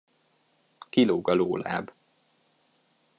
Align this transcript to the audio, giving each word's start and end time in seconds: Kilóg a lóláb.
Kilóg 0.89 1.27
a 1.27 1.33
lóláb. 1.33 1.91